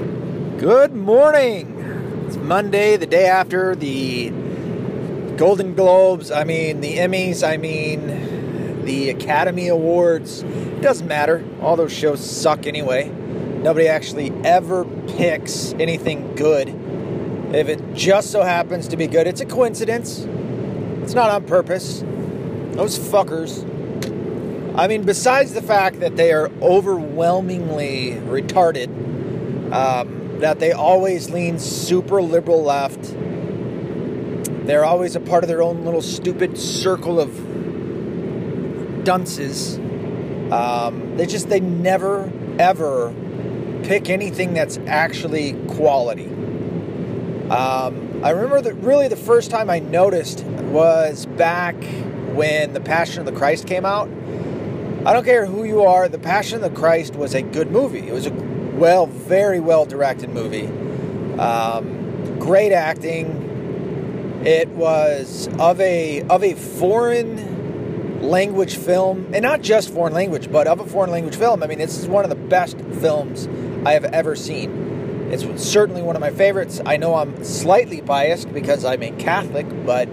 [0.00, 2.24] Good morning.
[2.26, 4.30] It's Monday, the day after the
[5.36, 10.42] Golden Globes, I mean, the Emmys, I mean, the Academy Awards.
[10.42, 11.44] It doesn't matter.
[11.60, 13.08] All those shows suck anyway.
[13.08, 16.68] Nobody actually ever picks anything good.
[17.54, 20.20] If it just so happens to be good, it's a coincidence.
[21.02, 22.00] It's not on purpose.
[22.72, 23.66] Those fuckers.
[24.78, 29.09] I mean, besides the fact that they are overwhelmingly retarded,
[29.72, 33.14] um, that they always lean super liberal left,
[34.66, 37.34] they're always a part of their own little stupid circle of
[39.04, 39.78] dunces.
[40.52, 43.14] Um, they just, they never, ever
[43.84, 46.26] pick anything that's actually quality.
[46.26, 51.74] Um, I remember that really the first time I noticed was back
[52.34, 54.08] when The Passion of the Christ came out.
[55.04, 58.06] I don't care who you are, The Passion of the Christ was a good movie.
[58.06, 58.49] It was a
[58.80, 60.66] well, very well directed movie.
[61.38, 64.40] Um, great acting.
[64.44, 70.66] It was of a of a foreign language film, and not just foreign language, but
[70.66, 71.62] of a foreign language film.
[71.62, 73.46] I mean, this is one of the best films
[73.86, 75.28] I have ever seen.
[75.30, 76.80] It's certainly one of my favorites.
[76.84, 80.06] I know I'm slightly biased because I'm a Catholic, but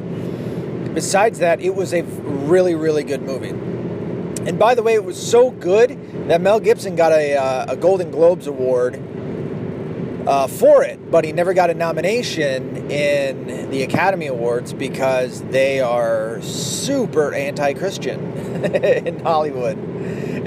[0.93, 3.76] besides that, it was a really, really good movie.
[4.47, 5.89] And by the way, it was so good
[6.29, 8.95] that Mel Gibson got a, uh, a Golden Globes Award
[10.25, 15.81] uh, for it, but he never got a nomination in the Academy Awards because they
[15.81, 18.33] are super anti Christian
[18.73, 19.77] in Hollywood.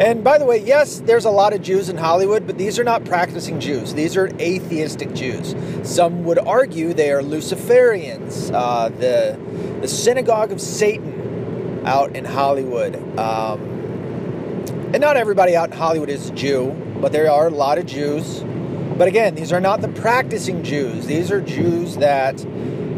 [0.01, 2.85] And by the way, yes, there's a lot of Jews in Hollywood, but these are
[2.85, 3.93] not practicing Jews.
[3.93, 5.55] These are atheistic Jews.
[5.83, 9.39] Some would argue they are Luciferians, uh, the,
[9.83, 12.97] the synagogue of Satan out in Hollywood.
[13.19, 13.70] Um,
[14.93, 17.87] and not everybody out in Hollywood is a Jew, but there are a lot of
[17.87, 18.41] Jews.
[18.99, 21.07] But again, these are not the practicing Jews.
[21.07, 22.45] These are Jews that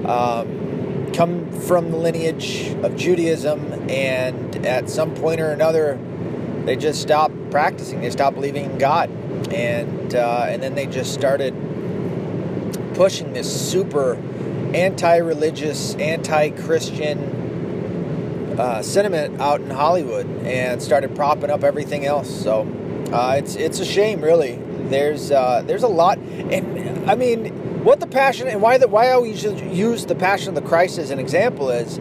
[0.06, 5.98] um, come from the lineage of Judaism, and at some point or another,
[6.64, 8.00] they just stopped practicing.
[8.00, 9.10] They stopped believing in God,
[9.52, 11.54] and uh, and then they just started
[12.94, 14.14] pushing this super
[14.74, 17.41] anti-religious, anti-Christian
[18.58, 22.42] uh, sentiment out in Hollywood, and started propping up everything else.
[22.42, 22.62] So
[23.12, 24.56] uh, it's it's a shame, really.
[24.88, 29.08] There's uh, there's a lot, and I mean, what the passion and why the why
[29.08, 31.98] I always use the passion of the Christ as an example is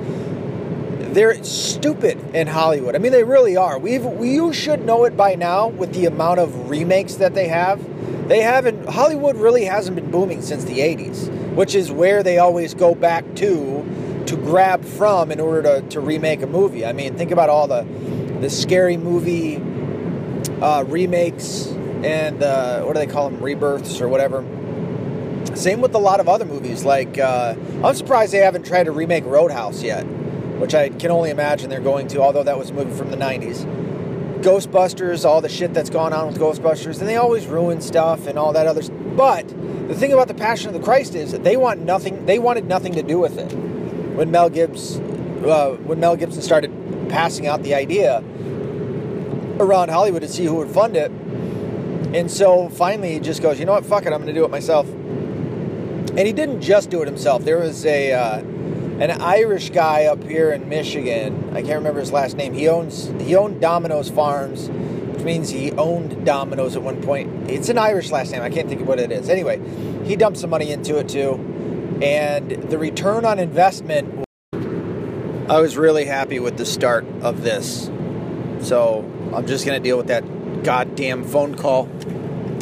[1.14, 2.96] they're stupid in Hollywood.
[2.96, 3.78] I mean, they really are.
[3.78, 7.48] We've we, you should know it by now with the amount of remakes that they
[7.48, 7.82] have.
[8.28, 12.74] They haven't Hollywood really hasn't been booming since the 80s, which is where they always
[12.74, 13.86] go back to
[14.32, 16.86] to grab from in order to, to remake a movie.
[16.86, 17.86] I mean, think about all the
[18.42, 19.58] the scary movie
[20.62, 21.68] uh, remakes
[22.04, 24.44] and uh, what do they call them rebirths or whatever.
[25.56, 26.84] Same with a lot of other movies.
[26.84, 30.06] Like uh, I'm surprised they haven't tried to remake Roadhouse yet
[30.62, 33.18] which I can only imagine they're going to, although that was a movie from the
[33.18, 33.66] 90s.
[34.44, 38.38] Ghostbusters, all the shit that's gone on with Ghostbusters, and they always ruin stuff and
[38.38, 38.84] all that other.
[39.16, 39.48] But
[39.88, 42.28] the thing about the Passion of the Christ is that they want nothing.
[42.28, 43.71] They wanted nothing to do with it.
[44.16, 46.72] When Mel Gibbs, uh, when Mel Gibson started
[47.10, 48.24] passing out the idea
[49.60, 51.12] around Hollywood to see who would fund it,
[52.14, 54.44] and so finally he just goes, you know what, fuck it, I'm going to do
[54.44, 54.88] it myself.
[54.88, 57.46] And he didn't just do it himself.
[57.46, 58.40] There was a uh,
[59.02, 61.52] an Irish guy up here in Michigan.
[61.54, 62.54] I can't remember his last name.
[62.54, 67.50] He owns he owned Domino's Farms, which means he owned Domino's at one point.
[67.50, 68.42] It's an Irish last name.
[68.42, 69.30] I can't think of what it is.
[69.30, 69.60] Anyway,
[70.06, 71.38] he dumped some money into it too,
[72.02, 74.26] and the return on investment.
[74.54, 77.90] I was really happy with the start of this,
[78.62, 80.24] so I'm just gonna deal with that
[80.64, 81.90] goddamn phone call.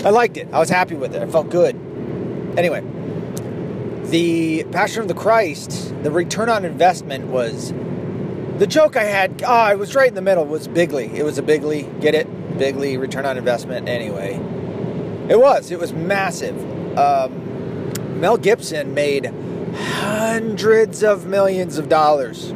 [0.05, 0.47] I liked it.
[0.51, 1.21] I was happy with it.
[1.21, 1.75] I felt good.
[2.57, 2.81] Anyway,
[4.09, 7.73] the Passion of the Christ, the return on investment was
[8.57, 9.43] the joke I had.
[9.43, 10.45] Oh, I was right in the middle.
[10.45, 11.13] Was Bigly?
[11.13, 12.01] It was a Bigly.
[12.01, 12.27] Get it?
[12.57, 13.87] Bigly return on investment.
[13.87, 14.33] Anyway,
[15.29, 15.71] it was.
[15.71, 16.57] It was massive.
[16.97, 17.48] Um,
[18.19, 19.27] Mel Gibson made
[19.73, 22.49] hundreds of millions of dollars.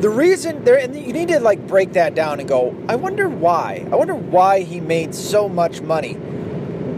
[0.00, 2.76] The reason there, and you need to like break that down and go.
[2.88, 3.84] I wonder why.
[3.90, 6.16] I wonder why he made so much money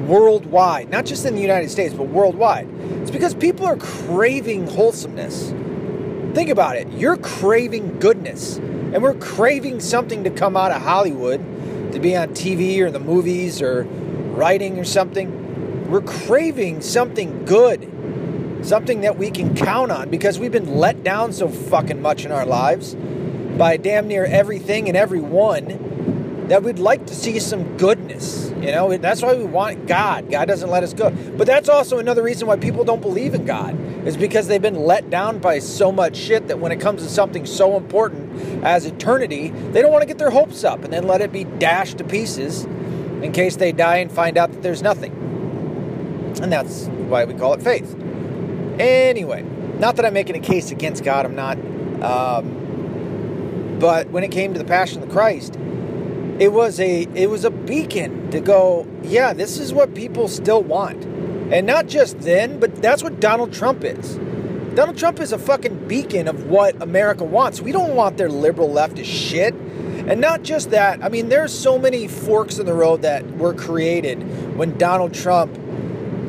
[0.06, 2.68] worldwide, not just in the United States, but worldwide.
[3.00, 5.48] It's because people are craving wholesomeness.
[6.34, 6.88] Think about it.
[6.92, 11.40] You're craving goodness, and we're craving something to come out of Hollywood
[11.92, 13.84] to be on TV or the movies or
[14.34, 15.41] writing or something.
[15.92, 17.82] We're craving something good,
[18.62, 22.32] something that we can count on because we've been let down so fucking much in
[22.32, 28.48] our lives by damn near everything and everyone that we'd like to see some goodness.
[28.62, 30.30] You know, that's why we want God.
[30.30, 31.10] God doesn't let us go.
[31.10, 33.78] But that's also another reason why people don't believe in God,
[34.08, 37.08] is because they've been let down by so much shit that when it comes to
[37.10, 41.06] something so important as eternity, they don't want to get their hopes up and then
[41.06, 44.80] let it be dashed to pieces in case they die and find out that there's
[44.80, 45.31] nothing.
[46.40, 47.94] And that's why we call it faith.
[48.78, 49.42] Anyway,
[49.78, 51.58] not that I'm making a case against God, I'm not.
[52.02, 55.56] Um, but when it came to the Passion of the Christ,
[56.38, 60.62] it was a it was a beacon to go, yeah, this is what people still
[60.62, 61.04] want.
[61.52, 64.18] And not just then, but that's what Donald Trump is.
[64.74, 67.60] Donald Trump is a fucking beacon of what America wants.
[67.60, 69.54] We don't want their liberal leftist shit.
[69.54, 73.52] And not just that, I mean, there's so many forks in the road that were
[73.52, 75.56] created when Donald Trump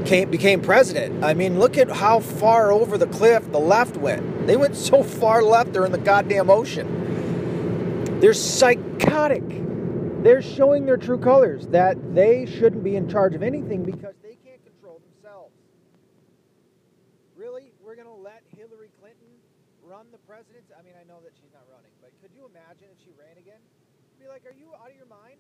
[0.06, 1.24] came, became president.
[1.24, 4.48] I mean, look at how far over the cliff the left went.
[4.48, 8.20] They went so far left, they're in the goddamn ocean.
[8.20, 9.44] They're psychotic.
[10.24, 14.38] They're showing their true colors that they shouldn't be in charge of anything because they
[14.40, 15.52] can't control themselves.
[17.36, 17.72] Really?
[17.84, 19.28] We're going to let Hillary Clinton
[19.84, 20.72] run the presidency?
[20.74, 23.36] I mean, I know that she's not running, but could you imagine if she ran
[23.36, 23.60] again?
[24.18, 25.38] Be like, are you out of your mind?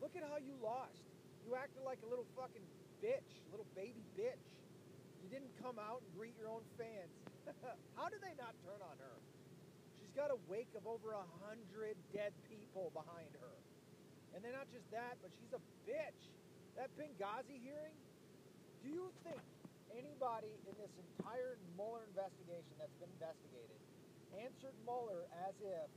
[0.00, 1.04] Look at how you lost.
[1.44, 2.64] You acted like a little fucking
[3.04, 4.40] bitch, little baby bitch.
[5.22, 7.12] You didn't come out and greet your own fans.
[8.00, 9.16] How do they not turn on her?
[10.00, 13.52] She's got a wake of over a hundred dead people behind her.
[14.32, 16.32] And then not just that, but she's a bitch.
[16.80, 17.92] That Benghazi hearing,
[18.80, 19.44] do you think
[19.92, 23.76] anybody in this entire Mueller investigation that's been investigated
[24.40, 25.88] answered Mueller as if,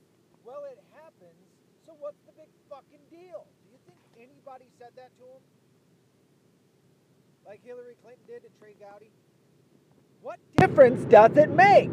[0.43, 1.39] well, it happens,
[1.87, 3.47] so what's the big fucking deal?
[3.63, 5.43] Do you think anybody said that to him?
[7.41, 9.09] like Hillary Clinton did to Trey Gowdy?
[10.21, 11.89] What difference does it make?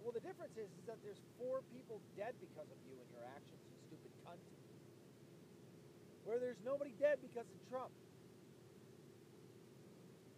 [0.00, 3.60] Well, the difference is, that there's four people dead because of you and your actions,
[3.60, 4.40] you stupid cunt.
[6.24, 7.92] Where there's nobody dead because of Trump.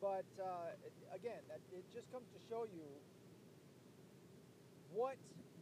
[0.03, 0.75] But uh,
[1.15, 1.39] again,
[1.71, 2.89] it just comes to show you
[4.91, 5.15] what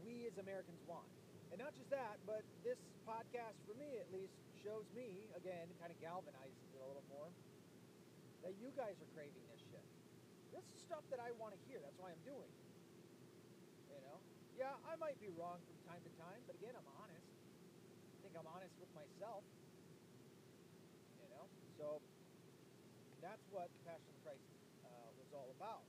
[0.09, 1.05] we as Americans want.
[1.53, 4.33] And not just that, but this podcast, for me at least,
[4.65, 7.29] shows me, again, kind of galvanizes it a little more
[8.45, 9.61] that you guys are craving this
[10.59, 11.79] This is stuff that I want to hear.
[11.79, 12.51] That's why I'm doing.
[13.95, 14.19] You know?
[14.59, 17.23] Yeah, I might be wrong from time to time, but again, I'm honest.
[17.23, 19.47] I think I'm honest with myself.
[21.23, 21.47] You know?
[21.79, 22.03] So
[23.23, 24.43] that's what Passion of Christ
[24.83, 25.87] uh, was all about.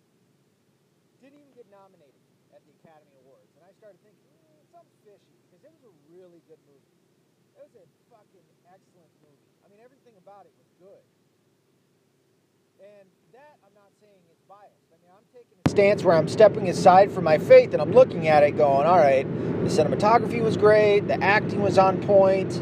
[1.17, 2.21] Didn't even get nominated
[2.53, 3.49] at the Academy Awards.
[3.57, 6.93] And I started thinking, eh, something's fishy because it was a really good movie.
[7.57, 9.49] It was a fucking excellent movie.
[9.65, 11.05] I mean, everything about it was good.
[12.79, 13.91] And that I'm not
[14.51, 18.41] I'm taking a stance where I'm stepping aside from my faith and I'm looking at
[18.41, 19.23] it going, all right,
[19.63, 22.55] the cinematography was great, the acting was on point,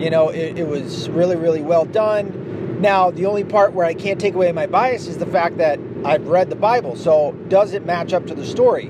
[0.00, 2.80] you know, it, it was really, really well done.
[2.80, 5.78] Now, the only part where I can't take away my bias is the fact that
[6.06, 6.96] I've read the Bible.
[6.96, 8.86] So, does it match up to the story?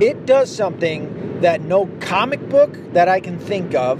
[0.00, 3.98] It does something that no comic book that I can think of,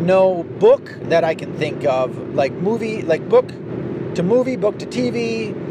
[0.00, 3.48] no book that I can think of, like movie, like book
[4.16, 5.69] to movie, book to TV,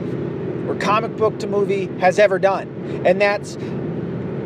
[0.70, 3.02] or comic book to movie has ever done.
[3.06, 3.58] And that's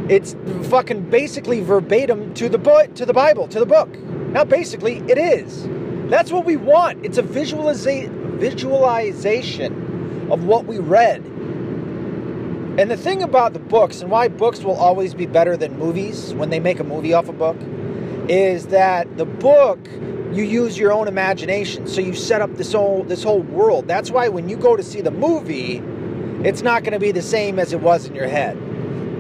[0.10, 0.36] it's
[0.70, 3.90] fucking basically verbatim to the book to the Bible, to the book.
[4.00, 5.68] Now basically it is.
[6.10, 7.06] That's what we want.
[7.06, 8.10] It's a visualiza-
[8.40, 11.24] visualization of what we read.
[12.80, 16.34] And the thing about the books and why books will always be better than movies
[16.34, 17.58] when they make a movie off a book
[18.28, 19.80] is that the book
[20.34, 21.88] you use your own imagination.
[21.88, 23.88] So you set up this whole this whole world.
[23.88, 25.84] That's why when you go to see the movie,
[26.44, 28.58] it's not going to be the same as it was in your head.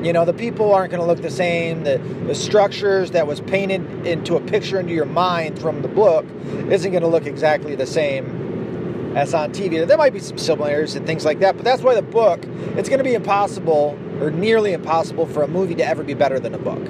[0.05, 1.83] You know, the people aren't going to look the same.
[1.83, 6.25] The, the structures that was painted into a picture into your mind from the book
[6.69, 9.87] isn't going to look exactly the same as on TV.
[9.87, 12.43] There might be some similarities and things like that, but that's why the book,
[12.75, 16.39] it's going to be impossible or nearly impossible for a movie to ever be better
[16.39, 16.83] than a book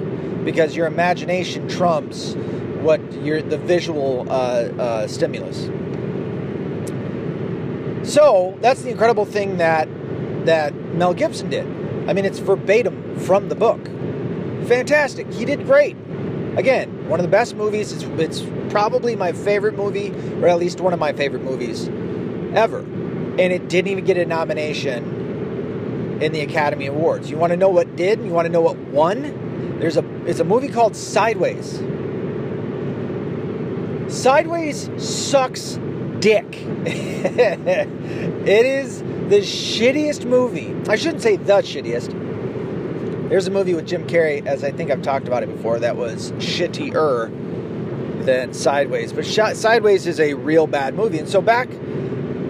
[0.44, 2.34] because your imagination trumps
[2.80, 5.70] what your the visual uh, uh, stimulus.
[8.08, 9.88] So that's the incredible thing that
[10.44, 11.66] that Mel Gibson did.
[12.08, 13.84] I mean, it's verbatim from the book.
[14.66, 15.32] Fantastic.
[15.32, 15.96] He did great.
[16.56, 17.92] Again, one of the best movies.
[17.92, 20.10] It's, it's probably my favorite movie,
[20.40, 21.88] or at least one of my favorite movies
[22.54, 22.80] ever.
[22.80, 25.24] And it didn't even get a nomination
[26.22, 27.30] in the Academy Awards.
[27.30, 28.24] You want to know what did?
[28.24, 29.78] You want to know what won?
[29.80, 31.80] There's a it's a movie called Sideways.
[34.08, 35.78] Sideways sucks
[36.20, 36.46] dick.
[36.86, 40.74] it is the shittiest movie.
[40.88, 43.28] I shouldn't say the shittiest.
[43.30, 45.96] There's a movie with Jim Carrey, as I think I've talked about it before, that
[45.96, 47.30] was shittier.
[48.24, 49.12] than Sideways.
[49.12, 51.68] But Sideways is a real bad movie, and so back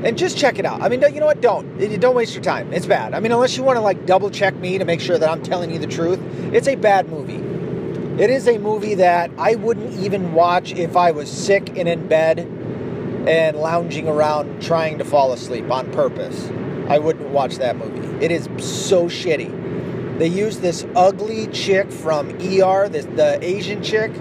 [0.04, 0.82] and just check it out.
[0.82, 1.40] I mean, you know what?
[1.40, 2.72] Don't don't waste your time.
[2.72, 3.14] It's bad.
[3.14, 5.42] I mean, unless you want to like double check me to make sure that I'm
[5.42, 6.20] telling you the truth,
[6.52, 7.42] it's a bad movie.
[8.22, 12.06] It is a movie that I wouldn't even watch if I was sick and in
[12.06, 12.40] bed
[13.26, 16.50] and lounging around trying to fall asleep on purpose.
[16.88, 18.24] I wouldn't watch that movie.
[18.24, 20.18] It is so shitty.
[20.18, 24.12] They use this ugly chick from ER, this, the Asian chick,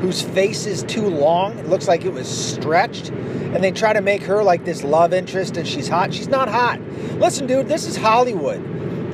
[0.00, 1.58] whose face is too long.
[1.58, 3.08] It looks like it was stretched.
[3.08, 6.14] And they try to make her like this love interest and she's hot.
[6.14, 6.80] She's not hot.
[7.18, 8.60] Listen, dude, this is Hollywood.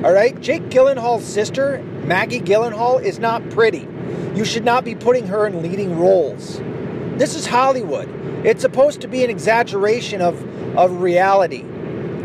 [0.03, 0.39] All right?
[0.39, 3.87] Jake Gyllenhaal's sister, Maggie Gyllenhaal, is not pretty.
[4.35, 6.59] You should not be putting her in leading roles.
[7.17, 8.07] This is Hollywood.
[8.45, 10.39] It's supposed to be an exaggeration of,
[10.77, 11.65] of reality.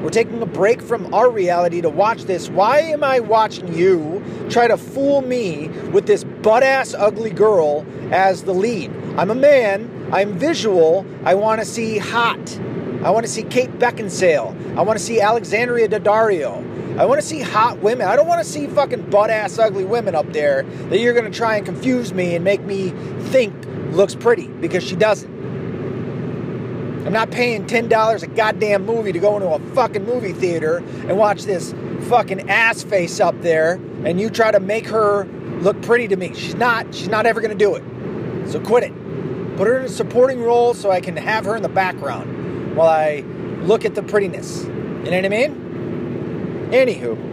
[0.02, 2.49] We're taking a break from our reality to watch this.
[2.49, 7.87] Why am I watching you try to fool me with this butt ass ugly girl
[8.11, 8.90] as the lead?
[9.16, 12.59] I'm a man, I'm visual, I want to see hot.
[13.04, 14.76] I want to see Kate Beckinsale.
[14.76, 16.99] I want to see Alexandria Daddario.
[16.99, 18.06] I want to see hot women.
[18.09, 21.30] I don't want to see fucking butt ass ugly women up there that you're going
[21.30, 22.90] to try and confuse me and make me
[23.30, 23.54] think
[23.92, 25.41] looks pretty because she doesn't.
[27.04, 31.18] I'm not paying $10 a goddamn movie to go into a fucking movie theater and
[31.18, 31.75] watch this
[32.09, 35.25] fucking ass face up there and you try to make her
[35.62, 36.32] look pretty to me.
[36.35, 36.94] She's not.
[36.94, 37.82] She's not ever to do it.
[38.49, 38.92] So quit it.
[39.56, 42.88] Put her in a supporting role so I can have her in the background while
[42.88, 43.21] I
[43.62, 44.64] look at the prettiness.
[44.64, 46.68] You know what I mean?
[46.71, 47.30] Anywho.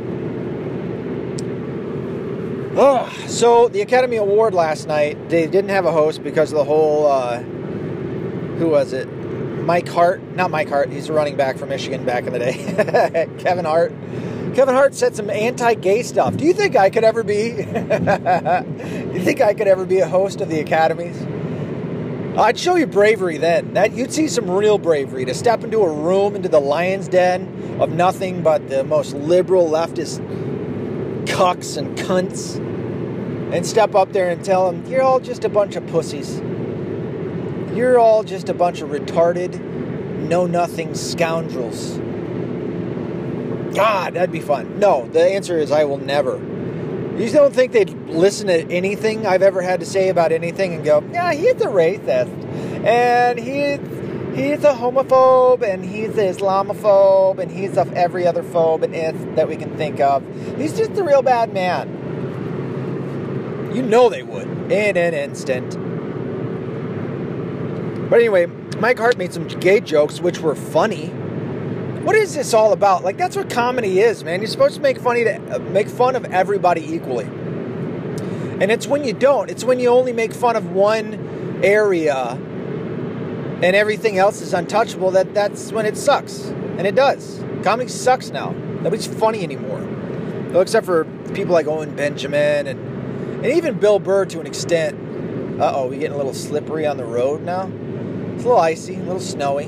[2.75, 6.63] Oh, so the Academy Award last night, they didn't have a host because of the
[6.63, 9.07] whole, uh, who was it?
[9.69, 12.53] Mike Hart, not Mike Hart, he's a running back from Michigan back in the day.
[13.37, 13.91] Kevin Hart.
[14.55, 16.35] Kevin Hart said some anti-gay stuff.
[16.35, 17.49] Do you think I could ever be?
[17.49, 21.21] you think I could ever be a host of the academies?
[22.35, 23.75] I'd show you bravery then.
[23.75, 27.77] That you'd see some real bravery to step into a room, into the lion's den
[27.79, 30.17] of nothing but the most liberal leftist
[31.27, 32.55] cucks and cunts,
[33.53, 36.41] and step up there and tell them you're all just a bunch of pussies.
[37.73, 39.59] You're all just a bunch of retarded,
[40.27, 41.97] know nothing scoundrels.
[43.75, 44.79] God, that'd be fun.
[44.79, 46.37] No, the answer is I will never.
[47.17, 50.83] You don't think they'd listen to anything I've ever had to say about anything and
[50.83, 52.33] go, yeah, he's a racist,
[52.85, 53.79] and he's
[54.35, 59.35] he's a homophobe, and he's an Islamophobe, and he's of every other phobe and if
[59.35, 60.23] that we can think of.
[60.57, 61.89] He's just a real bad man.
[63.75, 65.88] You know they would in an instant.
[68.09, 68.47] But anyway,
[68.79, 71.07] Mike Hart made some gay jokes which were funny.
[72.03, 73.03] What is this all about?
[73.03, 74.41] Like that's what comedy is, man.
[74.41, 77.25] You're supposed to make funny to uh, make fun of everybody equally.
[77.25, 79.49] And it's when you don't.
[79.49, 82.37] It's when you only make fun of one area
[83.61, 86.45] and everything else is untouchable that that's when it sucks.
[86.45, 87.43] And it does.
[87.63, 88.51] Comedy sucks now.
[88.51, 89.85] Nobody's funny anymore.
[90.51, 92.79] Well, except for people like Owen Benjamin and
[93.43, 95.61] and even Bill Burr to an extent.
[95.61, 97.69] Uh oh, we getting a little slippery on the road now.
[98.39, 99.65] It's a little icy, a little snowy.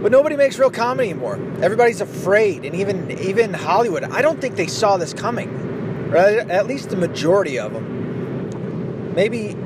[0.00, 1.34] But nobody makes real comedy anymore.
[1.60, 4.04] Everybody's afraid, and even even Hollywood.
[4.04, 6.08] I don't think they saw this coming.
[6.08, 6.48] Right?
[6.48, 9.12] At least the majority of them.
[9.16, 9.56] Maybe.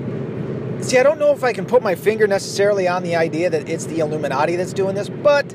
[0.83, 3.69] See, I don't know if I can put my finger necessarily on the idea that
[3.69, 5.47] it's the Illuminati that's doing this, but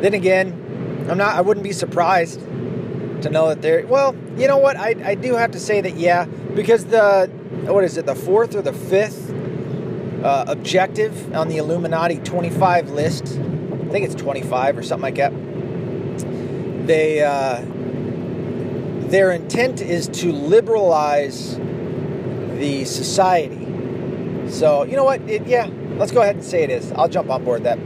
[0.00, 1.34] then again, I'm not.
[1.34, 3.84] I wouldn't be surprised to know that they're.
[3.84, 4.76] Well, you know what?
[4.76, 7.26] I I do have to say that yeah, because the
[7.64, 8.06] what is it?
[8.06, 9.25] The fourth or the fifth
[10.22, 13.24] uh, objective on the Illuminati 25 list.
[13.26, 15.32] I think it's 25 or something like that.
[16.86, 17.62] They uh,
[19.08, 24.50] their intent is to liberalize the society.
[24.50, 25.20] So you know what?
[25.22, 26.92] It, yeah, let's go ahead and say it is.
[26.92, 27.78] I'll jump on board that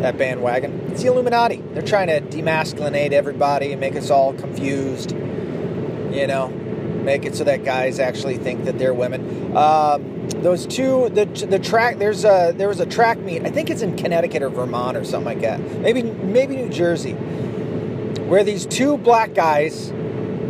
[0.00, 0.88] that bandwagon.
[0.90, 1.56] It's the Illuminati.
[1.72, 5.12] They're trying to demasculinate everybody and make us all confused.
[5.12, 6.48] You know,
[7.06, 9.56] make it so that guys actually think that they're women.
[9.56, 11.98] Um, those two, the the track.
[11.98, 13.46] There's a there was a track meet.
[13.46, 15.60] I think it's in Connecticut or Vermont or something like that.
[15.80, 19.92] Maybe maybe New Jersey, where these two black guys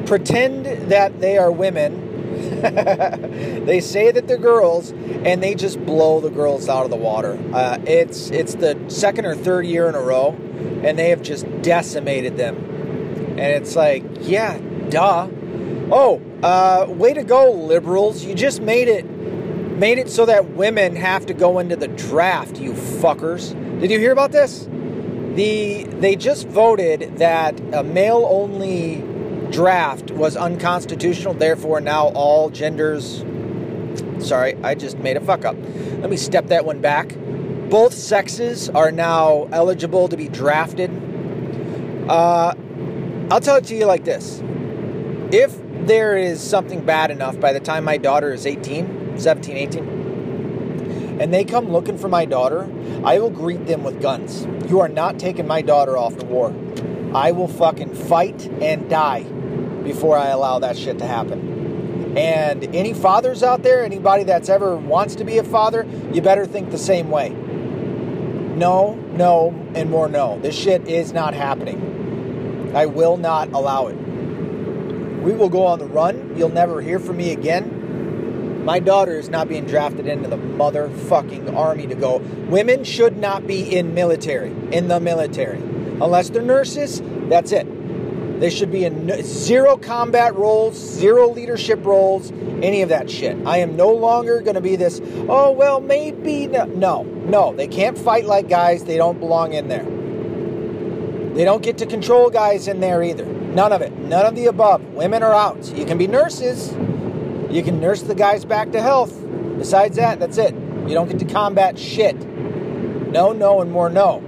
[0.06, 2.04] pretend that they are women.
[3.66, 7.38] they say that they're girls, and they just blow the girls out of the water.
[7.52, 10.30] Uh, it's it's the second or third year in a row,
[10.82, 12.56] and they have just decimated them.
[12.56, 14.58] And it's like, yeah,
[14.88, 15.28] duh.
[15.90, 18.24] Oh, uh, way to go, liberals!
[18.24, 19.04] You just made it
[19.76, 22.58] made it so that women have to go into the draft.
[22.58, 23.52] You fuckers!
[23.80, 24.68] Did you hear about this?
[25.34, 29.02] The they just voted that a male only
[29.50, 31.34] draft was unconstitutional.
[31.34, 33.24] Therefore, now all genders
[34.18, 35.56] Sorry, I just made a fuck up.
[36.00, 37.16] Let me step that one back.
[37.70, 40.90] Both sexes are now eligible to be drafted.
[42.08, 42.54] Uh,
[43.30, 44.42] I'll tell it to you like this.
[45.32, 51.20] If there is something bad enough by the time my daughter is 18, 17, 18,
[51.20, 52.68] and they come looking for my daughter,
[53.04, 54.46] I will greet them with guns.
[54.68, 56.54] You are not taking my daughter off to war.
[57.14, 59.22] I will fucking fight and die
[59.84, 62.14] before I allow that shit to happen.
[62.18, 66.46] And any fathers out there, anybody that's ever wants to be a father, you better
[66.46, 67.30] think the same way.
[67.30, 70.40] No, no, and more no.
[70.40, 72.72] This shit is not happening.
[72.74, 74.05] I will not allow it.
[75.26, 76.34] We will go on the run.
[76.36, 78.64] You'll never hear from me again.
[78.64, 82.18] My daughter is not being drafted into the motherfucking army to go.
[82.48, 85.58] Women should not be in military, in the military.
[85.58, 87.66] Unless they're nurses, that's it.
[88.38, 92.30] They should be in zero combat roles, zero leadership roles,
[92.62, 93.36] any of that shit.
[93.44, 96.46] I am no longer going to be this, oh, well, maybe.
[96.46, 96.66] No.
[96.66, 97.52] no, no.
[97.52, 98.84] They can't fight like guys.
[98.84, 99.86] They don't belong in there.
[101.34, 103.35] They don't get to control guys in there either.
[103.56, 103.90] None of it.
[103.96, 104.84] None of the above.
[104.92, 105.72] Women are out.
[105.74, 106.72] You can be nurses.
[107.50, 109.18] You can nurse the guys back to health.
[109.56, 110.54] Besides that, that's it.
[110.54, 112.16] You don't get to combat shit.
[112.16, 114.18] No, no, and more no.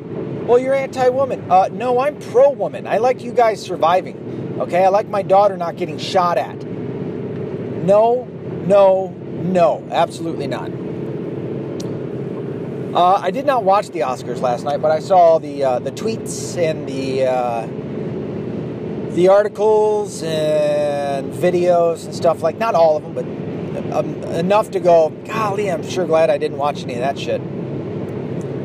[0.46, 1.50] Well, you're anti woman.
[1.50, 2.86] Uh, no, I'm pro woman.
[2.86, 4.56] I like you guys surviving.
[4.60, 4.82] Okay?
[4.82, 6.64] I like my daughter not getting shot at.
[6.64, 8.24] No,
[8.66, 9.86] no, no.
[9.90, 10.70] Absolutely not.
[12.96, 15.92] Uh, I did not watch the Oscars last night, but I saw the uh, the
[15.92, 17.68] tweets and the uh,
[19.18, 22.56] the articles and videos and stuff like.
[22.56, 25.10] Not all of them, but um, enough to go.
[25.26, 27.42] Golly, I'm sure glad I didn't watch any of that shit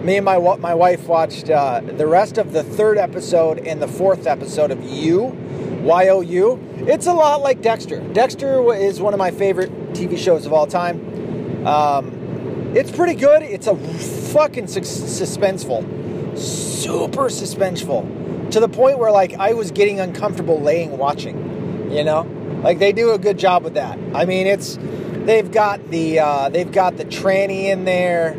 [0.03, 3.87] me and my my wife watched uh, the rest of the third episode and the
[3.87, 5.23] fourth episode of You,
[5.81, 6.59] Y O U.
[6.87, 8.01] It's a lot like Dexter.
[8.11, 11.65] Dexter is one of my favorite TV shows of all time.
[11.65, 13.43] Um, it's pretty good.
[13.43, 18.03] It's a fucking su- suspenseful, super suspenseful,
[18.53, 21.91] to the point where like I was getting uncomfortable laying watching.
[21.91, 22.21] You know,
[22.63, 23.99] like they do a good job with that.
[24.15, 24.79] I mean, it's
[25.25, 28.35] they've got the uh, they've got the tranny in there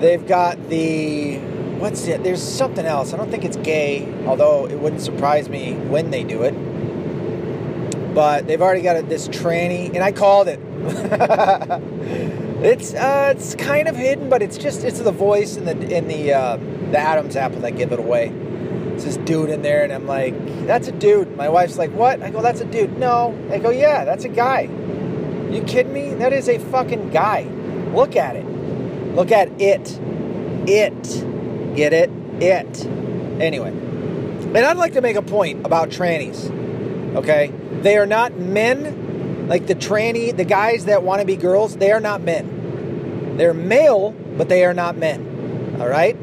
[0.00, 1.38] They've got the
[1.78, 2.22] what's it?
[2.22, 3.12] There's something else.
[3.12, 6.54] I don't think it's gay, although it wouldn't surprise me when they do it.
[8.14, 10.60] But they've already got this tranny, and I called it.
[12.62, 16.06] it's uh, it's kind of hidden, but it's just it's the voice and the in
[16.06, 16.56] the uh,
[16.92, 18.32] the Adam's apple that give it away.
[18.98, 20.34] It's this dude in there, and I'm like,
[20.66, 21.36] that's a dude.
[21.36, 22.20] My wife's like, what?
[22.20, 22.98] I go, that's a dude.
[22.98, 23.32] No.
[23.48, 24.62] I go, yeah, that's a guy.
[24.62, 26.14] You kidding me?
[26.14, 27.44] That is a fucking guy.
[27.94, 28.44] Look at it.
[29.14, 30.00] Look at it.
[30.68, 31.76] It.
[31.76, 32.10] Get it?
[32.42, 32.86] It.
[33.40, 33.68] Anyway.
[33.68, 36.50] And I'd like to make a point about trannies.
[37.14, 37.52] Okay?
[37.82, 41.92] They are not men like the tranny, the guys that want to be girls, they
[41.92, 43.36] are not men.
[43.36, 45.76] They're male, but they are not men.
[45.80, 46.14] All right?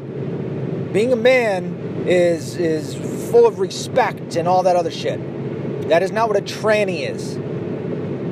[0.92, 1.75] Being a man
[2.06, 2.94] is is
[3.30, 5.20] full of respect and all that other shit.
[5.88, 7.36] That is not what a tranny is.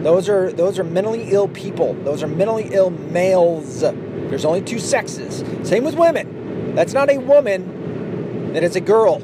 [0.05, 1.95] Those are those are mentally ill people.
[1.95, 3.81] Those are mentally ill males.
[3.81, 5.45] There's only two sexes.
[5.69, 6.75] Same with women.
[6.75, 9.23] That's not a woman, that is a girl.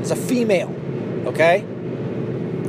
[0.00, 0.74] It's a female.
[1.26, 1.64] Okay?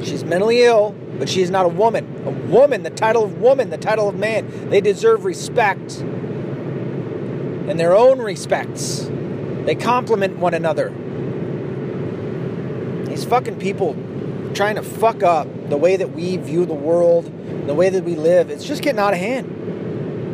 [0.01, 2.23] She's mentally ill, but she is not a woman.
[2.25, 5.99] A woman, the title of woman, the title of man, they deserve respect.
[7.67, 9.09] And their own respects.
[9.65, 10.89] They complement one another.
[13.07, 13.95] These fucking people
[14.53, 17.25] trying to fuck up the way that we view the world,
[17.67, 19.55] the way that we live, it's just getting out of hand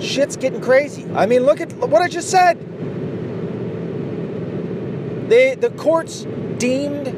[0.01, 1.05] shit's getting crazy.
[1.13, 2.59] I mean, look at what I just said.
[5.29, 6.25] They, the courts
[6.57, 7.13] deemed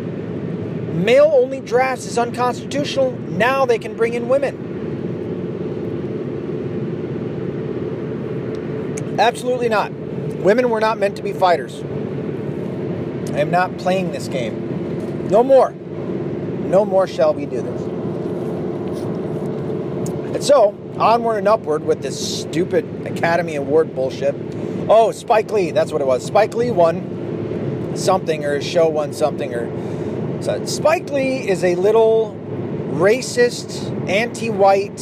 [0.93, 3.11] male only drafts as unconstitutional.
[3.11, 4.71] Now they can bring in women.
[9.19, 9.91] Absolutely not.
[9.91, 11.81] Women were not meant to be fighters.
[13.33, 15.27] I am not playing this game.
[15.27, 15.71] No more.
[15.71, 17.81] No more shall we do this.
[20.35, 24.35] And so, onward and upward with this stupid Academy Award bullshit.
[24.89, 26.25] Oh, Spike Lee, that's what it was.
[26.25, 31.75] Spike Lee won something, or his show won something, or so Spike Lee is a
[31.75, 32.35] little
[32.91, 34.97] racist, anti-white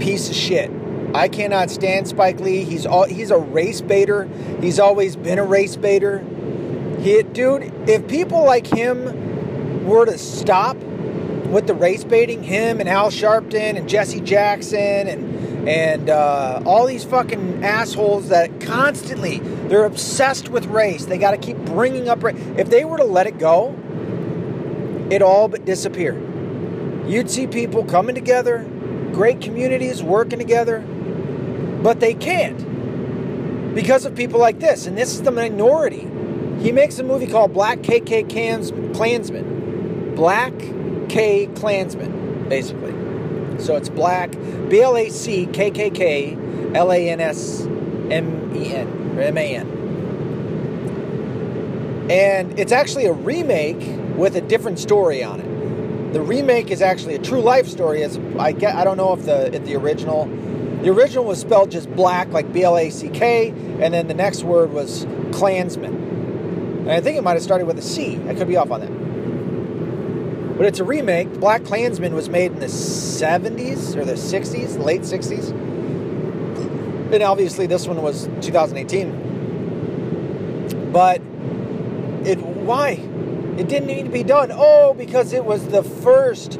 [0.00, 0.70] piece of shit.
[1.14, 2.64] I cannot stand Spike Lee.
[2.64, 4.28] He's all, he's a race baiter.
[4.60, 6.24] He's always been a race baiter.
[7.08, 13.10] Dude, if people like him were to stop with the race baiting, him and Al
[13.10, 20.50] Sharpton and Jesse Jackson and and uh, all these fucking assholes that constantly they're obsessed
[20.50, 21.06] with race.
[21.06, 22.36] They got to keep bringing up race.
[22.58, 23.74] If they were to let it go,
[25.10, 26.12] it all but disappear.
[27.06, 28.66] You'd see people coming together,
[29.12, 30.80] great communities working together,
[31.82, 34.86] but they can't because of people like this.
[34.86, 36.06] And this is the minority.
[36.60, 40.14] He makes a movie called Black KK Cans, Klansman.
[40.16, 40.52] Black
[41.08, 42.92] K Klansman, basically.
[43.60, 44.32] So it's black,
[44.68, 46.36] B L A C K K K
[46.74, 47.62] L A N S
[48.10, 49.66] M E N, or M A N.
[52.10, 53.80] And it's actually a remake
[54.16, 56.12] with a different story on it.
[56.12, 58.02] The remake is actually a true life story.
[58.02, 60.24] As I get, I don't know if the if the original,
[60.82, 64.14] the original was spelled just black, like B L A C K, and then the
[64.14, 66.07] next word was Klansman.
[66.88, 68.18] And I think it might have started with a C.
[68.28, 70.56] I could be off on that.
[70.56, 71.38] But it's a remake.
[71.38, 75.50] Black Klansman was made in the 70s or the 60s, late 60s.
[77.12, 80.90] And obviously this one was 2018.
[80.90, 81.20] But
[82.26, 82.92] it why?
[83.58, 84.50] It didn't need to be done.
[84.50, 86.58] Oh, because it was the first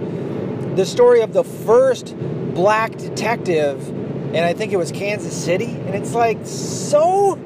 [0.76, 2.14] the story of the first
[2.54, 7.38] black detective and I think it was Kansas City and it's like so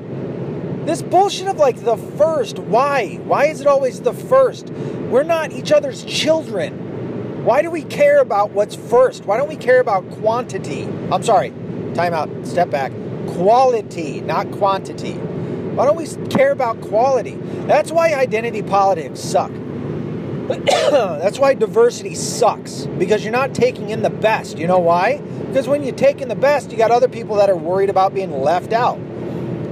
[0.84, 3.16] this bullshit of like the first, why?
[3.24, 4.70] Why is it always the first?
[4.70, 7.44] We're not each other's children.
[7.44, 9.24] Why do we care about what's first?
[9.24, 10.84] Why don't we care about quantity?
[11.10, 11.50] I'm sorry,
[11.94, 12.92] time out, step back.
[13.28, 15.12] Quality, not quantity.
[15.12, 17.36] Why don't we care about quality?
[17.66, 19.52] That's why identity politics suck.
[20.68, 24.58] That's why diversity sucks because you're not taking in the best.
[24.58, 25.18] You know why?
[25.18, 28.12] Because when you take in the best, you got other people that are worried about
[28.12, 28.98] being left out.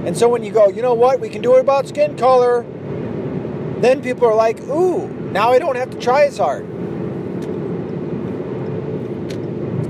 [0.05, 2.65] And so when you go, you know what, we can do it about skin color,
[3.81, 6.67] then people are like, ooh, now I don't have to try as hard.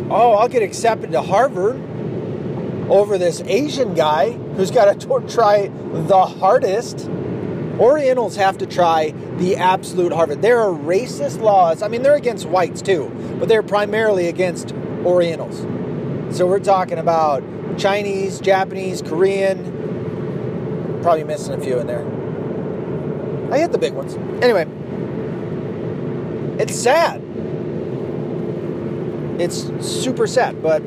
[0.09, 1.81] Oh, I'll get accepted to Harvard
[2.89, 7.09] over this Asian guy who's got to try the hardest.
[7.79, 10.41] Orientals have to try the absolute Harvard.
[10.41, 11.81] There are racist laws.
[11.81, 14.73] I mean, they're against whites too, but they're primarily against
[15.05, 15.61] Orientals.
[16.35, 17.41] So we're talking about
[17.77, 19.70] Chinese, Japanese, Korean,
[21.01, 22.05] Probably missing a few in there.
[23.51, 24.15] I hit the big ones.
[24.43, 24.65] Anyway,
[26.61, 27.21] it's sad.
[29.41, 30.83] It's super sad, but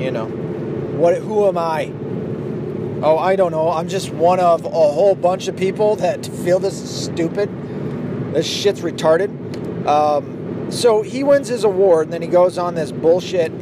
[0.00, 0.26] you know,
[0.96, 1.18] what?
[1.18, 1.92] Who am I?
[3.02, 3.70] Oh, I don't know.
[3.70, 7.48] I'm just one of a whole bunch of people that feel this is stupid.
[8.34, 9.86] This shit's retarded.
[9.86, 13.52] Um, so he wins his award, and then he goes on this bullshit,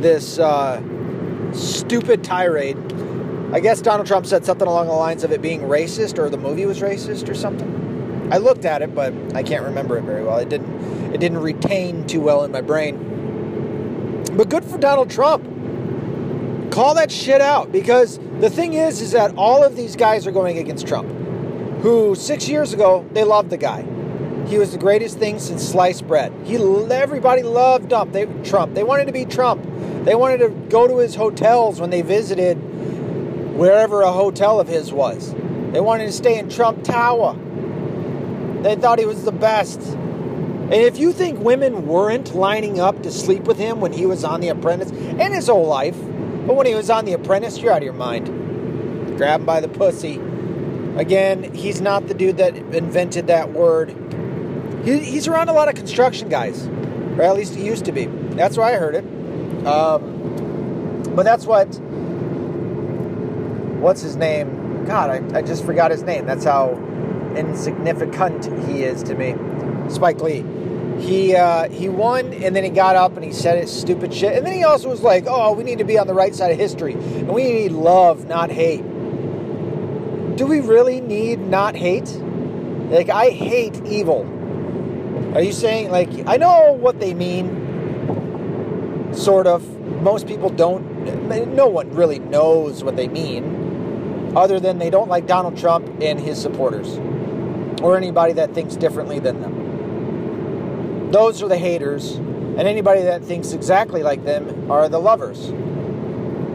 [0.00, 0.80] this uh,
[1.52, 2.76] stupid tirade
[3.56, 6.36] I guess Donald Trump said something along the lines of it being racist or the
[6.36, 8.28] movie was racist or something.
[8.30, 10.36] I looked at it, but I can't remember it very well.
[10.36, 14.24] It didn't it didn't retain too well in my brain.
[14.36, 16.70] But good for Donald Trump.
[16.70, 20.32] Call that shit out because the thing is is that all of these guys are
[20.32, 21.08] going against Trump.
[21.80, 23.86] Who 6 years ago they loved the guy.
[24.48, 26.30] He was the greatest thing since sliced bread.
[26.44, 28.12] He everybody loved Trump.
[28.12, 28.74] They Trump.
[28.74, 29.64] They wanted to be Trump.
[30.04, 32.65] They wanted to go to his hotels when they visited
[33.56, 35.34] wherever a hotel of his was.
[35.72, 37.34] They wanted to stay in Trump Tower.
[38.62, 39.80] They thought he was the best.
[39.80, 44.24] And if you think women weren't lining up to sleep with him when he was
[44.24, 45.96] on The Apprentice and his whole life,
[46.46, 49.16] but when he was on The Apprentice, you're out of your mind.
[49.16, 50.20] Grab him by the pussy.
[50.96, 53.90] Again, he's not the dude that invented that word.
[54.84, 58.06] He, he's around a lot of construction guys, or at least he used to be.
[58.06, 59.04] That's where I heard it.
[59.66, 61.80] Um, but that's what
[63.80, 64.84] what's his name?
[64.86, 66.26] God, I, I just forgot his name.
[66.26, 66.70] That's how
[67.36, 69.34] insignificant he is to me.
[69.90, 70.44] Spike Lee.
[71.00, 74.34] He uh, he won, and then he got up and he said it stupid shit,
[74.34, 76.52] and then he also was like, "Oh, we need to be on the right side
[76.52, 78.82] of history, and we need love, not hate."
[80.36, 82.08] Do we really need not hate?
[82.88, 84.22] Like, I hate evil.
[85.34, 87.64] Are you saying like I know what they mean?
[89.12, 89.62] Sort of.
[90.00, 90.96] Most people don't.
[91.54, 93.65] No one really knows what they mean
[94.36, 96.98] other than they don't like Donald Trump and his supporters
[97.82, 101.10] or anybody that thinks differently than them.
[101.10, 105.50] Those are the haters, and anybody that thinks exactly like them are the lovers.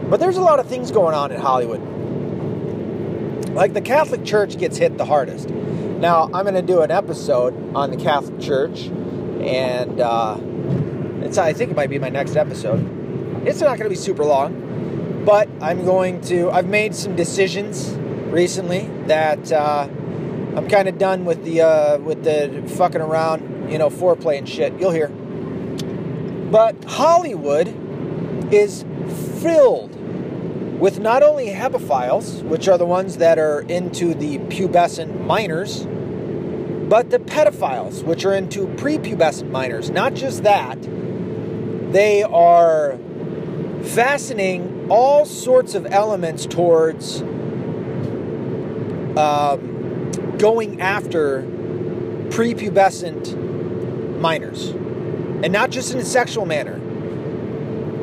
[0.08, 1.80] But there's a lot of things going on in Hollywood.
[3.50, 5.48] Like the Catholic Church gets hit the hardest.
[5.48, 10.36] Now, I'm going to do an episode on the Catholic Church, and uh,
[11.22, 12.80] it's, I think it might be my next episode.
[13.46, 14.61] It's not going to be super long
[15.24, 16.50] but I'm going to.
[16.50, 17.90] I've made some decisions
[18.32, 19.88] recently that uh,
[20.56, 24.48] I'm kind of done with the uh, with the fucking around, you know, foreplay and
[24.48, 24.78] shit.
[24.80, 25.08] You'll hear.
[25.08, 27.68] But Hollywood
[28.52, 28.84] is
[29.40, 29.96] filled
[30.78, 35.86] with not only hebephiles, which are the ones that are into the pubescent minors,
[36.88, 39.90] but the pedophiles, which are into prepubescent minors.
[39.90, 40.78] Not just that,
[41.92, 42.98] they are
[43.84, 47.22] fastening all sorts of elements towards
[49.16, 51.44] um, going after
[52.28, 56.74] prepubescent minors, and not just in a sexual manner.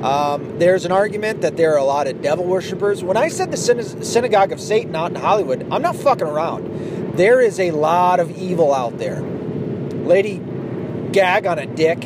[0.03, 3.03] Um, there's an argument that there are a lot of devil worshippers.
[3.03, 7.17] When I said the synagogue of Satan out in Hollywood, I'm not fucking around.
[7.17, 9.21] There is a lot of evil out there.
[9.21, 10.41] Lady
[11.11, 12.03] Gag on a dick,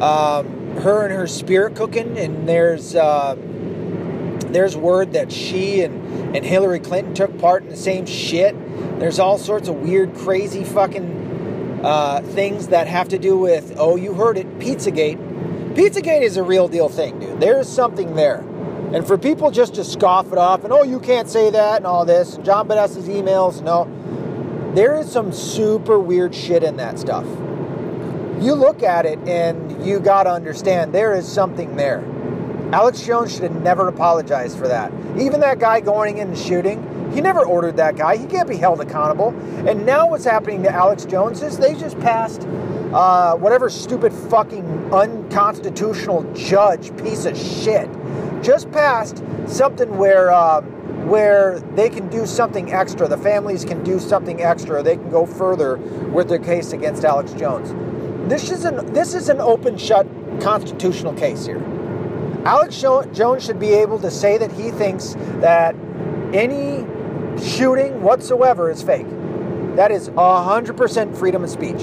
[0.00, 3.36] um, her and her spirit cooking, and there's uh,
[4.54, 8.54] there's word that she and, and Hillary Clinton took part in the same shit.
[8.98, 13.96] There's all sorts of weird, crazy fucking uh, things that have to do with, oh,
[13.96, 15.74] you heard it, Pizzagate.
[15.74, 17.40] Pizzagate is a real deal thing, dude.
[17.40, 18.38] There's something there.
[18.92, 21.86] And for people just to scoff it off and, oh, you can't say that and
[21.86, 23.90] all this, and John Podesta's emails, no.
[24.74, 27.26] There is some super weird shit in that stuff.
[28.40, 32.04] You look at it and you got to understand there is something there.
[32.74, 34.90] Alex Jones should have never apologized for that.
[35.16, 36.82] Even that guy going in and shooting,
[37.14, 38.16] he never ordered that guy.
[38.16, 39.28] He can't be held accountable.
[39.68, 42.42] And now what's happening to Alex Jones is they just passed
[42.92, 47.88] uh, whatever stupid fucking unconstitutional judge piece of shit
[48.42, 50.64] just passed something where um,
[51.06, 53.06] where they can do something extra.
[53.06, 54.82] The families can do something extra.
[54.82, 57.72] They can go further with their case against Alex Jones.
[58.28, 60.08] This is an this is an open shut
[60.40, 61.62] constitutional case here.
[62.44, 65.74] Alex Jones should be able to say that he thinks that
[66.34, 66.86] any
[67.42, 69.06] shooting whatsoever is fake.
[69.76, 71.80] That is 100% freedom of speech.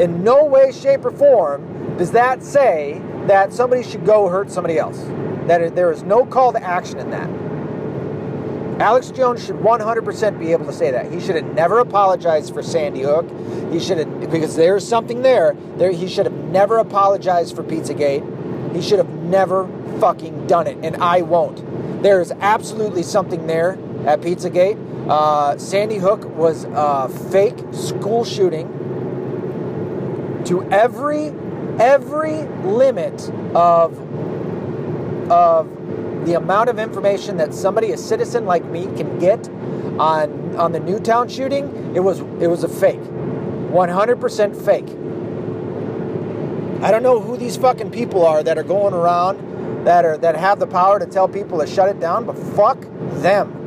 [0.00, 4.78] In no way, shape, or form does that say that somebody should go hurt somebody
[4.78, 4.98] else.
[5.46, 7.28] That there is no call to action in that.
[8.80, 11.12] Alex Jones should 100% be able to say that.
[11.12, 13.30] He should have never apologized for Sandy Hook.
[13.70, 15.54] He should have, because there's something there.
[15.76, 18.24] There, he should have never apologized for Pizzagate.
[18.74, 19.68] He should have never
[20.00, 22.02] fucking done it, and I won't.
[22.02, 25.08] There is absolutely something there at Pizzagate.
[25.08, 28.68] Uh, Sandy Hook was a fake school shooting
[30.44, 31.32] to every
[31.78, 33.98] every limit of
[35.30, 35.68] of
[36.26, 39.48] the amount of information that somebody, a citizen like me, can get
[39.98, 41.94] on on the Newtown shooting.
[41.94, 45.03] It was it was a fake, 100% fake.
[46.84, 50.36] I don't know who these fucking people are that are going around that are that
[50.36, 52.78] have the power to tell people to shut it down, but fuck
[53.22, 53.62] them.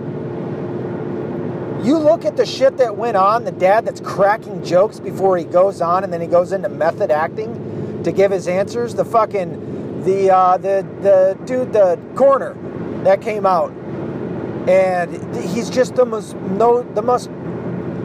[1.84, 5.46] You look at the shit that went on, the dad that's cracking jokes before he
[5.46, 10.04] goes on and then he goes into method acting to give his answers, the fucking
[10.04, 12.56] the uh, the the dude the coroner
[13.04, 13.72] that came out
[14.70, 17.32] and he's just the most no the most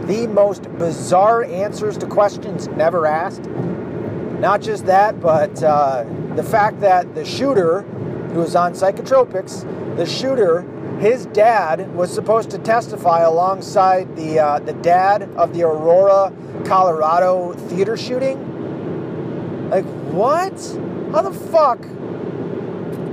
[0.07, 3.45] the most bizarre answers to questions never asked
[4.43, 7.83] not just that, but uh, the fact that the shooter,
[8.33, 9.65] who was on psychotropics,
[9.97, 10.63] the shooter,
[10.99, 16.33] his dad was supposed to testify alongside the uh, the dad of the Aurora,
[16.65, 19.71] Colorado theater shooting.
[19.71, 20.53] Like what?
[21.13, 21.81] How the fuck?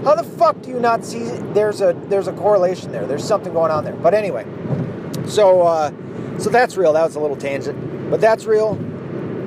[0.04, 1.26] How the fuck do you not see?
[1.54, 3.06] There's a there's a correlation there.
[3.06, 3.96] There's something going on there.
[3.96, 4.48] But anyway,
[5.28, 5.92] so uh,
[6.39, 6.94] so that's real.
[6.94, 8.80] That was a little tangent, but that's real.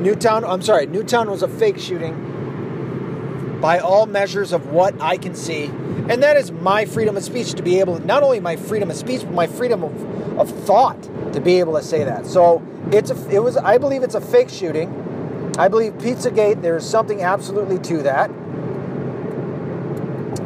[0.02, 5.34] Newtown, I'm sorry, Newtown was a fake shooting by all measures of what I can
[5.34, 5.66] see.
[5.66, 8.96] And that is my freedom of speech to be able, not only my freedom of
[8.96, 11.00] speech, but my freedom of, of thought
[11.32, 12.26] to be able to say that.
[12.26, 12.60] So
[12.90, 15.52] it's a, it was, I believe it's a fake shooting.
[15.56, 18.30] I believe Pizzagate, there's something absolutely to that.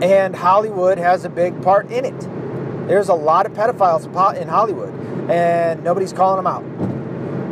[0.03, 2.21] And Hollywood has a big part in it.
[2.87, 4.05] There's a lot of pedophiles
[4.37, 4.93] in Hollywood,
[5.31, 6.96] and nobody's calling them out.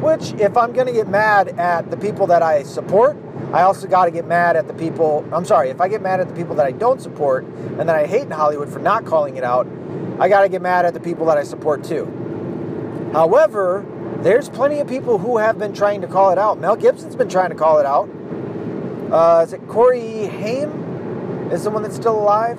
[0.04, 3.16] Which, if I'm going to get mad at the people that I support,
[3.54, 5.26] I also got to get mad at the people.
[5.32, 7.96] I'm sorry, if I get mad at the people that I don't support and that
[7.96, 9.66] I hate in Hollywood for not calling it out,
[10.20, 12.04] I got to get mad at the people that I support too.
[13.14, 13.86] However,
[14.18, 16.60] there's plenty of people who have been trying to call it out.
[16.60, 18.10] Mel Gibson's been trying to call it out.
[19.10, 21.50] Uh, is it Corey Haim?
[21.50, 22.58] Is the one that's still alive?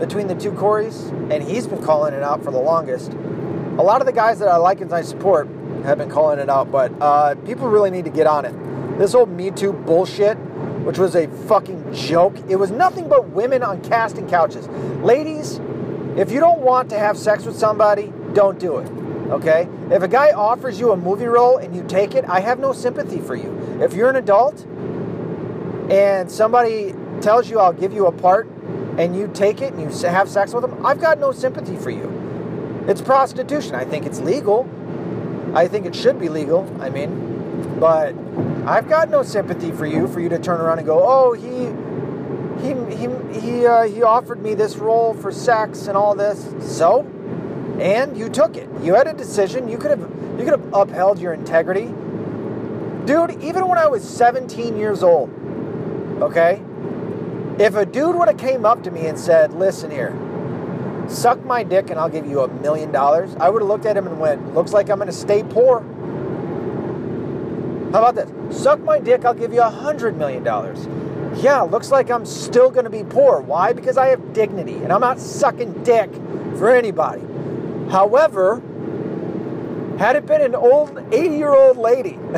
[0.00, 1.10] Between the two Corys?
[1.30, 3.12] And he's been calling it out for the longest.
[3.12, 5.46] A lot of the guys that I like and I support
[5.86, 8.98] have been calling it out, but uh, people really need to get on it.
[8.98, 10.36] This whole Me Too bullshit,
[10.84, 14.68] which was a fucking joke, it was nothing but women on casting couches.
[15.02, 15.60] Ladies,
[16.16, 18.90] if you don't want to have sex with somebody, don't do it.
[19.30, 19.68] Okay?
[19.90, 22.72] If a guy offers you a movie role and you take it, I have no
[22.72, 23.78] sympathy for you.
[23.82, 24.64] If you're an adult
[25.90, 28.46] and somebody tells you I'll give you a part
[28.98, 31.90] and you take it and you have sex with them, I've got no sympathy for
[31.90, 32.84] you.
[32.88, 33.74] It's prostitution.
[33.74, 34.68] I think it's legal.
[35.56, 36.68] I think it should be legal.
[36.82, 38.14] I mean, but
[38.66, 41.72] I've got no sympathy for you for you to turn around and go, "Oh, he
[42.60, 46.44] he he he uh, he offered me this role for sex and all this.
[46.60, 47.06] So,
[47.80, 48.68] and you took it.
[48.82, 49.66] You had a decision.
[49.66, 50.00] You could have
[50.38, 51.86] you could have upheld your integrity,
[53.06, 53.42] dude.
[53.42, 55.30] Even when I was 17 years old,
[56.20, 56.60] okay.
[57.58, 60.10] If a dude would have came up to me and said, "Listen here,
[61.08, 63.96] suck my dick and I'll give you a million dollars," I would have looked at
[63.96, 65.84] him and went, "Looks like I'm going to stay poor."
[67.92, 68.62] How about this?
[68.62, 70.86] Suck my dick, I'll give you a hundred million dollars.
[71.42, 73.40] Yeah, looks like I'm still gonna be poor.
[73.40, 73.72] Why?
[73.72, 76.10] Because I have dignity and I'm not sucking dick
[76.58, 77.22] for anybody.
[77.90, 78.60] However,
[79.98, 82.18] had it been an old 80 year old lady,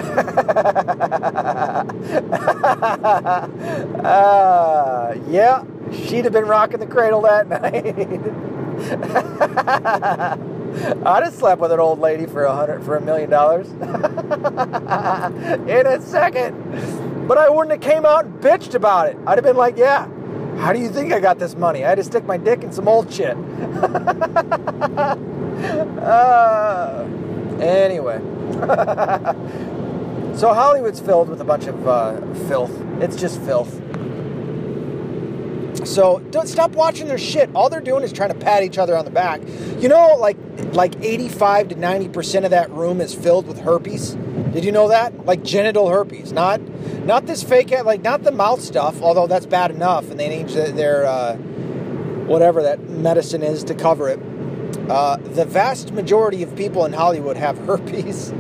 [4.05, 8.58] uh, yeah, she'd have been rocking the cradle that night.
[11.05, 13.69] I'd have slept with an old lady for a hundred for a million dollars
[15.69, 17.27] in a second.
[17.27, 19.17] But I wouldn't have came out and bitched about it.
[19.27, 20.07] I'd have been like, yeah,
[20.59, 21.85] how do you think I got this money?
[21.85, 23.37] I had to stick my dick in some old shit.
[25.99, 27.05] uh,
[27.61, 28.19] anyway.
[30.37, 32.73] so Hollywood's filled with a bunch of uh, filth.
[33.01, 33.81] It's just filth.
[35.85, 37.51] So don't stop watching their shit.
[37.55, 39.41] All they're doing is trying to pat each other on the back.
[39.79, 40.37] You know, like
[40.73, 44.15] like 85 to 90 percent of that room is filled with herpes.
[44.53, 45.27] Did you know that?
[45.27, 46.61] Like genital herpes, not
[47.05, 49.01] not this fake, like not the mouth stuff.
[49.03, 51.37] Although that's bad enough, and they need their uh,
[52.27, 54.21] whatever that medicine is to cover it.
[54.89, 58.33] Uh, the vast majority of people in Hollywood have herpes.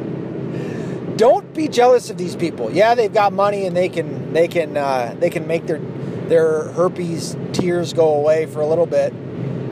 [1.16, 2.70] Don't be jealous of these people.
[2.70, 5.81] Yeah, they've got money and they can they can uh, they can make their
[6.29, 9.12] their herpes tears go away for a little bit,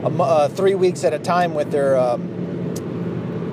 [0.03, 2.21] uh, three weeks at a time with their um,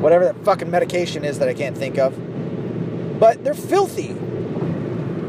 [0.00, 2.14] whatever that fucking medication is that I can't think of.
[3.18, 4.14] But they're filthy.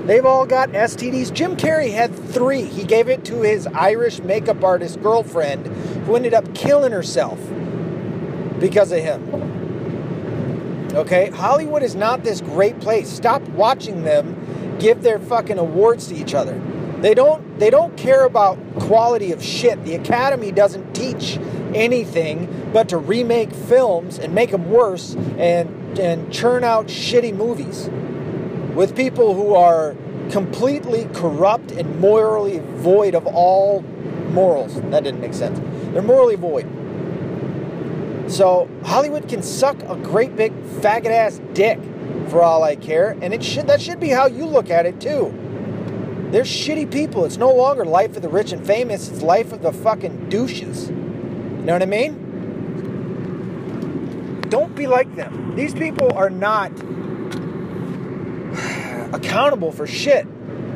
[0.05, 1.33] They've all got STDs.
[1.33, 2.63] Jim Carrey had three.
[2.63, 5.65] He gave it to his Irish makeup artist girlfriend
[6.05, 7.39] who ended up killing herself
[8.59, 9.23] because of him.
[10.93, 11.29] Okay?
[11.29, 13.09] Hollywood is not this great place.
[13.09, 16.61] Stop watching them give their fucking awards to each other.
[17.05, 19.83] They don't they don't care about quality of shit.
[19.85, 21.37] The Academy doesn't teach
[21.75, 27.91] anything but to remake films and make them worse and and churn out shitty movies
[28.75, 29.95] with people who are
[30.31, 33.81] completely corrupt and morally void of all
[34.31, 34.81] morals.
[34.89, 35.59] That didn't make sense.
[35.93, 36.65] They're morally void.
[38.31, 41.77] So Hollywood can suck a great big faggot ass dick
[42.29, 44.99] for all I care, and it should that should be how you look at it
[44.99, 45.44] too.
[46.31, 47.25] They're shitty people.
[47.25, 50.89] It's no longer life of the rich and famous, it's life of the fucking douches.
[50.89, 52.21] You know what I mean?
[54.49, 55.55] Don't be like them.
[55.55, 56.71] These people are not
[59.13, 60.27] accountable for shit.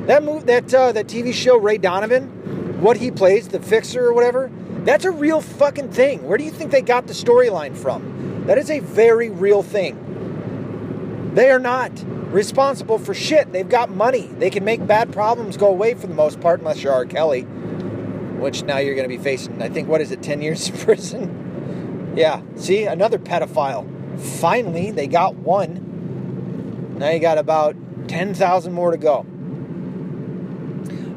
[0.08, 4.14] That move, that uh, that TV show Ray Donovan, what he plays, the fixer or
[4.14, 4.52] whatever,
[4.84, 6.26] that's a real fucking thing.
[6.26, 8.46] Where do you think they got the storyline from?
[8.48, 11.32] That is a very real thing.
[11.36, 11.92] They are not
[12.30, 13.52] responsible for shit.
[13.52, 14.28] They've got money.
[14.28, 17.06] They can make bad problems go away for the most part, unless you're R.
[17.06, 20.70] Kelly, which now you're going to be facing, I think, what is it, 10 years
[20.70, 22.14] in prison?
[22.16, 23.88] yeah, see, another pedophile.
[24.20, 26.98] Finally, they got one.
[26.98, 27.76] Now you got about
[28.10, 29.24] 10,000 more to go.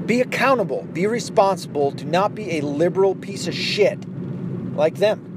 [0.06, 3.98] Be accountable, be responsible, do not be a liberal piece of shit
[4.74, 5.31] like them.